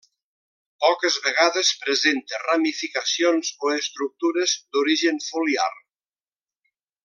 [0.85, 5.73] Poques vegades presenta ramificacions o estructures d'origen foliar.